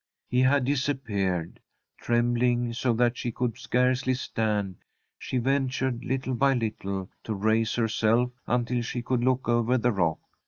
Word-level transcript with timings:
He 0.27 0.39
had 0.41 0.65
disappeared. 0.65 1.59
Trembling 1.99 2.73
so 2.73 2.91
that 2.93 3.19
she 3.19 3.31
could 3.31 3.59
scarcely 3.59 4.15
stand, 4.15 4.77
she 5.19 5.37
ventured, 5.37 6.03
little 6.03 6.33
by 6.33 6.55
little, 6.55 7.07
to 7.23 7.35
raise 7.35 7.75
herself 7.75 8.31
until 8.47 8.81
she 8.81 9.03
could 9.03 9.23
look 9.23 9.47
over 9.47 9.77
the 9.77 9.91
rock. 9.91 10.17